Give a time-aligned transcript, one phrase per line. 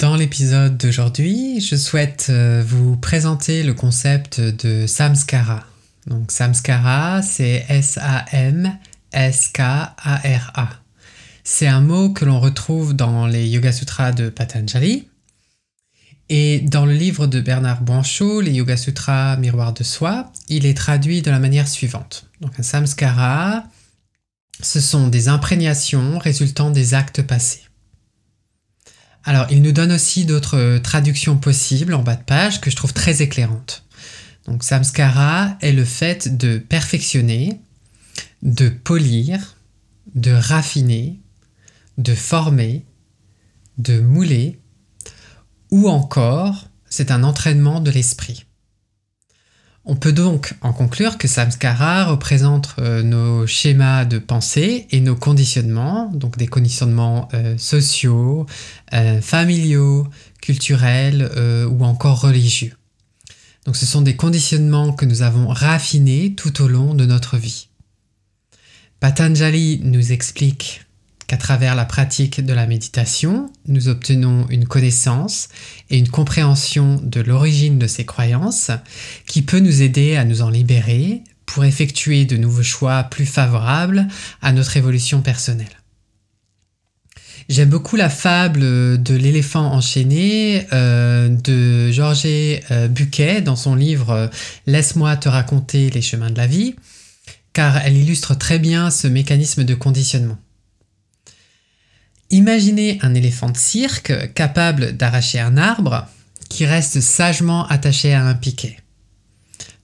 [0.00, 5.62] Dans l'épisode d'aujourd'hui, je souhaite euh, vous présenter le concept de samskara.
[6.06, 8.78] Donc samskara, c'est S-A-M-S-K-A-R-A.
[11.44, 15.06] C'est un mot que l'on retrouve dans les Yoga Sutras de Patanjali.
[16.30, 20.78] Et dans le livre de Bernard Banchot, les Yoga Sutras Miroir de soi, il est
[20.78, 22.26] traduit de la manière suivante.
[22.40, 23.64] Donc un samskara,
[24.62, 27.64] ce sont des imprégnations résultant des actes passés.
[29.24, 32.76] Alors, il nous donne aussi d'autres euh, traductions possibles en bas de page que je
[32.76, 33.84] trouve très éclairantes.
[34.46, 37.60] Donc, samskara est le fait de perfectionner,
[38.42, 39.56] de polir,
[40.14, 41.20] de raffiner,
[41.98, 42.84] de former,
[43.78, 44.58] de mouler,
[45.70, 48.46] ou encore, c'est un entraînement de l'esprit.
[49.86, 55.16] On peut donc en conclure que samskara représente euh, nos schémas de pensée et nos
[55.16, 58.46] conditionnements, donc des conditionnements euh, sociaux,
[58.92, 60.06] euh, familiaux,
[60.42, 61.30] culturels
[61.70, 62.72] ou encore religieux.
[63.66, 67.68] Donc ce sont des conditionnements que nous avons raffinés tout au long de notre vie.
[69.00, 70.86] Patanjali nous explique
[71.30, 75.48] qu'à travers la pratique de la méditation, nous obtenons une connaissance
[75.88, 78.72] et une compréhension de l'origine de ces croyances
[79.28, 84.08] qui peut nous aider à nous en libérer pour effectuer de nouveaux choix plus favorables
[84.42, 85.78] à notre évolution personnelle.
[87.48, 94.10] J'aime beaucoup la fable de l'éléphant enchaîné euh, de Georges euh, Buquet dans son livre
[94.10, 94.26] euh,
[94.66, 96.74] Laisse-moi te raconter les chemins de la vie,
[97.52, 100.38] car elle illustre très bien ce mécanisme de conditionnement.
[102.30, 106.06] Imaginez un éléphant de cirque capable d'arracher un arbre
[106.48, 108.76] qui reste sagement attaché à un piquet.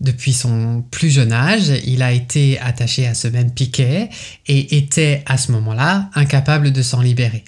[0.00, 4.10] Depuis son plus jeune âge, il a été attaché à ce même piquet
[4.46, 7.44] et était à ce moment-là incapable de s'en libérer.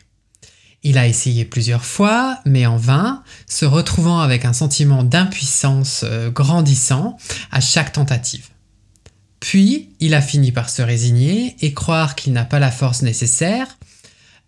[0.82, 6.30] Il a essayé plusieurs fois, mais en vain, se retrouvant avec un sentiment d'impuissance euh,
[6.30, 7.18] grandissant
[7.50, 8.48] à chaque tentative.
[9.40, 13.75] Puis, il a fini par se résigner et croire qu'il n'a pas la force nécessaire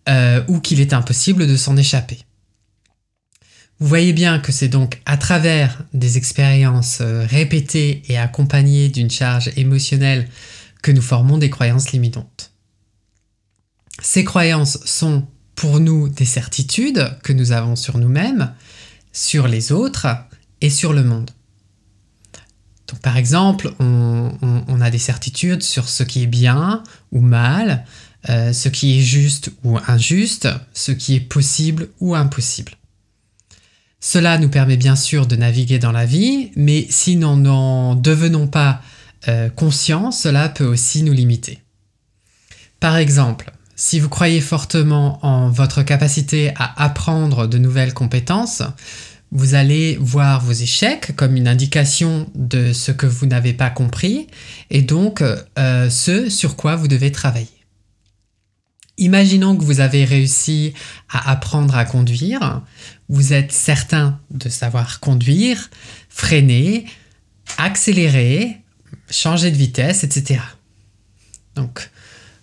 [0.08, 2.18] euh, ou qu'il est impossible de s'en échapper.
[3.80, 9.10] Vous voyez bien que c'est donc à travers des expériences euh, répétées et accompagnées d'une
[9.10, 10.28] charge émotionnelle
[10.82, 12.52] que nous formons des croyances limitantes.
[14.00, 18.52] Ces croyances sont pour nous des certitudes que nous avons sur nous-mêmes,
[19.12, 20.06] sur les autres
[20.60, 21.30] et sur le monde.
[22.88, 26.82] Donc par exemple, on, a des certitudes sur ce qui est bien
[27.12, 27.84] ou mal,
[28.28, 32.72] euh, ce qui est juste ou injuste, ce qui est possible ou impossible.
[34.00, 38.46] Cela nous permet bien sûr de naviguer dans la vie, mais si nous n'en devenons
[38.46, 38.80] pas
[39.28, 41.60] euh, conscients, cela peut aussi nous limiter.
[42.80, 48.62] Par exemple, si vous croyez fortement en votre capacité à apprendre de nouvelles compétences,
[49.30, 54.26] vous allez voir vos échecs comme une indication de ce que vous n'avez pas compris
[54.70, 57.57] et donc euh, ce sur quoi vous devez travailler.
[58.98, 60.74] Imaginons que vous avez réussi
[61.08, 62.62] à apprendre à conduire,
[63.08, 65.70] vous êtes certain de savoir conduire,
[66.08, 66.84] freiner,
[67.56, 68.58] accélérer,
[69.10, 70.40] changer de vitesse, etc.
[71.54, 71.90] Donc,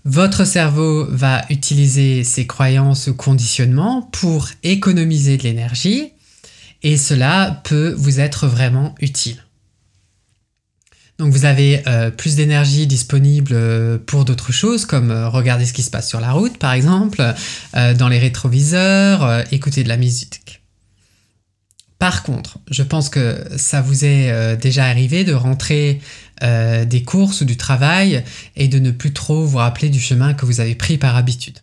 [0.06, 6.12] votre cerveau va utiliser ses croyances ou conditionnements pour économiser de l'énergie
[6.84, 9.45] et cela peut vous être vraiment utile.
[11.18, 15.72] Donc vous avez euh, plus d'énergie disponible euh, pour d'autres choses comme euh, regarder ce
[15.72, 17.24] qui se passe sur la route par exemple,
[17.74, 20.62] dans les rétroviseurs, écouter de la musique.
[22.00, 26.02] Par contre, je pense que ça vous est déjà arrivé de rentrer
[26.42, 28.24] des courses ou du travail
[28.56, 31.60] et de ne plus trop vous rappeler du chemin que vous avez pris par habitude.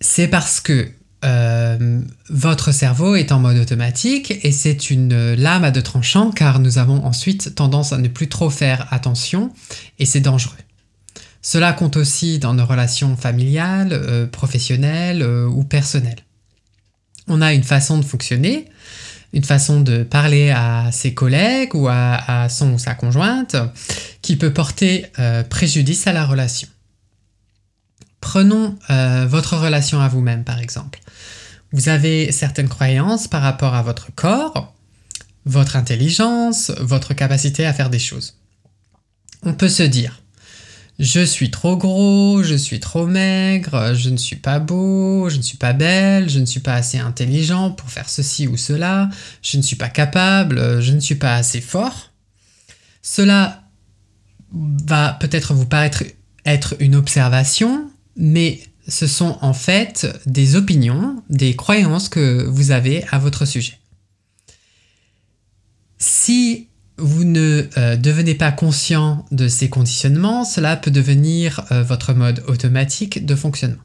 [0.00, 0.90] C'est parce que
[1.24, 6.58] euh, votre cerveau est en mode automatique et c'est une lame à deux tranchants car
[6.58, 9.52] nous avons ensuite tendance à ne plus trop faire attention
[9.98, 10.56] et c'est dangereux.
[11.40, 16.24] Cela compte aussi dans nos relations familiales, euh, professionnelles euh, ou personnelles.
[17.28, 18.66] On a une façon de fonctionner,
[19.32, 23.56] une façon de parler à ses collègues ou à, son ou sa conjointe
[24.22, 25.06] qui peut porter
[25.48, 26.68] préjudice à la relation.
[28.22, 28.78] Prenons
[29.26, 31.00] votre relation à vous-même par exemple.
[31.72, 34.72] Vous avez certaines croyances par rapport à votre corps,
[35.44, 38.38] votre intelligence, votre capacité à faire des choses.
[39.42, 40.22] On peut se dire,
[40.98, 45.42] je suis trop gros, je suis trop maigre, je ne suis pas beau, je ne
[45.42, 49.10] suis pas belle, je ne suis pas assez intelligent pour faire ceci ou cela,
[49.42, 52.10] je ne suis pas capable, je ne suis pas assez fort.
[53.02, 53.62] Cela
[54.52, 56.04] va peut-être vous paraître
[56.44, 63.04] être une observation, mais ce sont en fait des opinions, des croyances que vous avez
[63.10, 63.78] à votre sujet.
[65.98, 66.68] Si
[66.98, 72.42] vous ne euh, devenez pas conscient de ces conditionnements, cela peut devenir euh, votre mode
[72.48, 73.82] automatique de fonctionnement.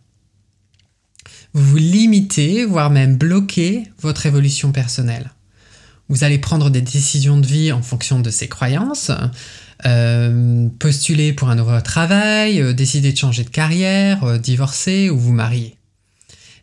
[1.54, 5.32] Vous vous limitez, voire même bloquez votre évolution personnelle.
[6.10, 9.12] Vous allez prendre des décisions de vie en fonction de ces croyances,
[9.86, 15.76] euh, postuler pour un nouveau travail, décider de changer de carrière, divorcer ou vous marier.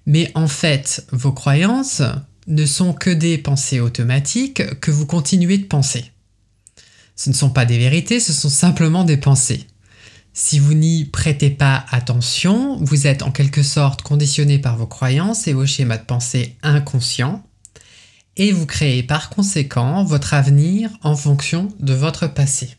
[0.06, 2.02] Mais en fait, vos croyances
[2.46, 6.12] ne sont que des pensées automatiques que vous continuez de penser.
[7.16, 9.66] Ce ne sont pas des vérités, ce sont simplement des pensées.
[10.32, 15.46] Si vous n'y prêtez pas attention, vous êtes en quelque sorte conditionné par vos croyances
[15.46, 17.44] et vos schémas de pensée inconscients,
[18.36, 22.74] et vous créez par conséquent votre avenir en fonction de votre passé.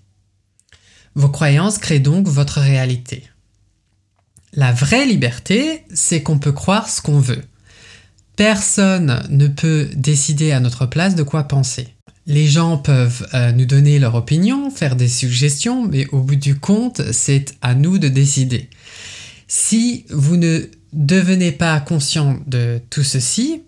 [1.16, 3.24] Vos croyances créent donc votre réalité.
[4.54, 7.44] La vraie liberté, c'est qu'on peut croire ce qu'on veut.
[8.36, 11.88] Personne ne peut décider à notre place de quoi penser.
[12.28, 16.60] Les gens peuvent euh, nous donner leur opinion, faire des suggestions, mais au bout du
[16.60, 18.70] compte, c'est à nous de décider.
[19.48, 23.62] Si vous ne devenez pas conscient de tout ceci,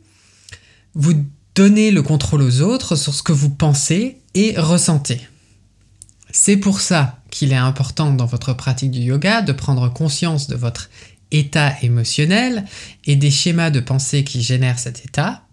[0.96, 1.14] vous
[1.54, 5.22] donnez le contrôle aux autres sur ce que vous pensez et ressentez.
[6.32, 10.56] C'est pour ça qu'il est important dans votre pratique du yoga de prendre conscience de
[10.56, 10.90] votre
[11.32, 12.66] état émotionnel
[13.06, 15.44] et des schémas de pensée qui génèrent cet état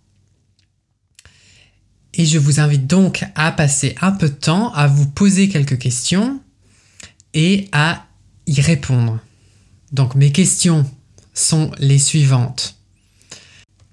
[2.17, 5.79] et je vous invite donc à passer un peu de temps à vous poser quelques
[5.79, 6.41] questions
[7.35, 8.07] et à
[8.47, 9.19] y répondre.
[9.93, 10.89] Donc mes questions
[11.33, 12.77] sont les suivantes.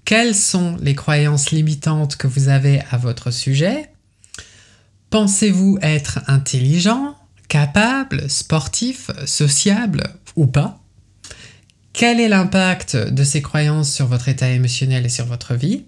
[0.04, 3.90] Quelles sont les croyances limitantes que vous avez à votre sujet?
[5.10, 7.16] Pensez-vous être intelligent,
[7.52, 10.04] capable, sportif, sociable
[10.36, 10.82] ou pas
[11.92, 15.84] Quel est l'impact de ces croyances sur votre état émotionnel et sur votre vie?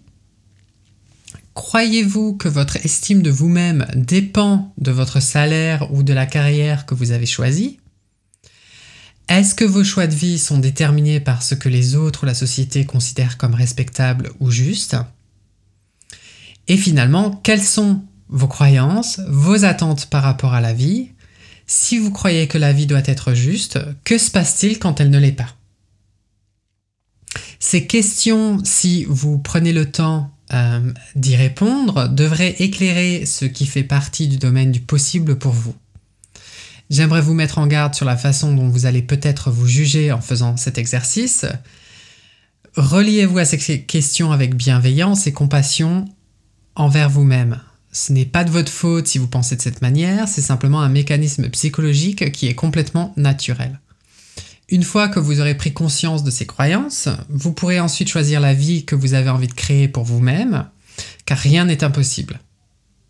[1.54, 6.94] Croyez-vous que votre estime de vous-même dépend de votre salaire ou de la carrière que
[6.94, 7.80] vous avez choisie?
[9.28, 12.34] Est-ce que vos choix de vie sont déterminés par ce que les autres ou la
[12.34, 14.98] société considèrent comme respectable ou juste?
[16.68, 21.13] Et finalement, quelles sont vos croyances, vos attentes par rapport à la vie?
[21.66, 25.18] Si vous croyez que la vie doit être juste, que se passe-t-il quand elle ne
[25.18, 25.56] l'est pas?
[27.58, 33.82] Ces questions, si vous prenez le temps euh, d'y répondre devrait éclairer ce qui fait
[33.82, 35.74] partie du domaine du possible pour vous.
[36.90, 40.20] J'aimerais vous mettre en garde sur la façon dont vous allez peut-être vous juger en
[40.20, 41.46] faisant cet exercice.
[42.76, 46.04] Reliez-vous à ces questions avec bienveillance et compassion
[46.74, 47.60] envers vous-même.
[47.94, 50.88] Ce n'est pas de votre faute si vous pensez de cette manière, c'est simplement un
[50.88, 53.78] mécanisme psychologique qui est complètement naturel.
[54.68, 58.52] Une fois que vous aurez pris conscience de ces croyances, vous pourrez ensuite choisir la
[58.52, 60.66] vie que vous avez envie de créer pour vous-même,
[61.24, 62.40] car rien n'est impossible.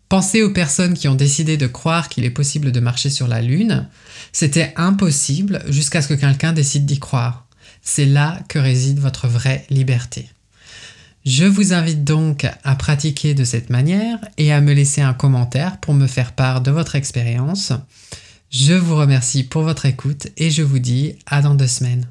[0.07, 3.41] Pensez aux personnes qui ont décidé de croire qu'il est possible de marcher sur la
[3.41, 3.89] Lune.
[4.33, 7.47] C'était impossible jusqu'à ce que quelqu'un décide d'y croire.
[7.81, 10.29] C'est là que réside votre vraie liberté.
[11.25, 15.79] Je vous invite donc à pratiquer de cette manière et à me laisser un commentaire
[15.79, 17.73] pour me faire part de votre expérience.
[18.51, 22.07] Je vous remercie pour votre écoute et je vous dis à dans deux semaines.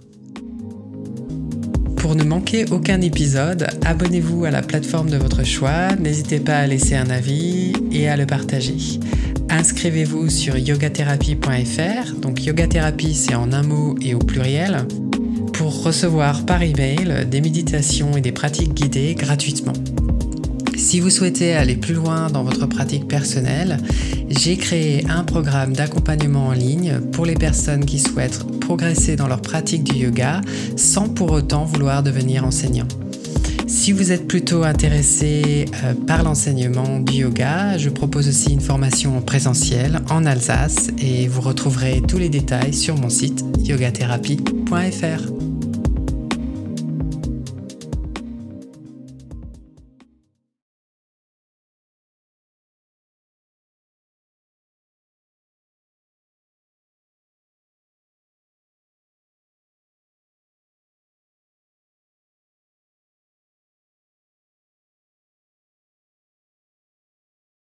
[1.97, 6.67] Pour ne manquer aucun épisode, abonnez-vous à la plateforme de votre choix, n'hésitez pas à
[6.67, 8.99] laisser un avis et à le partager.
[9.49, 14.89] Inscrivez-vous sur yogatherapie.fr, donc yogathérapie c'est en un mot et au pluriel,
[15.55, 19.73] pour recevoir par email des méditations et des pratiques guidées gratuitement.
[20.77, 23.79] Si vous souhaitez aller plus loin dans votre pratique personnelle,
[24.29, 29.41] j'ai créé un programme d'accompagnement en ligne pour les personnes qui souhaitent progresser dans leur
[29.41, 30.41] pratique du yoga
[30.77, 32.89] sans pour autant vouloir devenir enseignant.
[33.67, 39.21] Si vous êtes plutôt intéressé euh, par l'enseignement du yoga, je propose aussi une formation
[39.23, 45.44] présentielle en Alsace et vous retrouverez tous les détails sur mon site yogatherapie.fr.